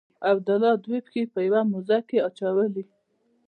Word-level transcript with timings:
عبدالله 0.29 0.73
دوې 0.85 0.99
پښې 1.05 1.21
په 1.33 1.39
یوه 1.47 1.61
موزه 1.71 1.97
کې 2.07 2.17
اچولي. 2.27 2.83